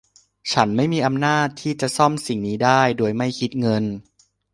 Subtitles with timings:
[0.53, 3.83] ฉันไม่มีอำนาจที่จะซ่อมสิ่งนี้ได้โดยไม่คิดเงิน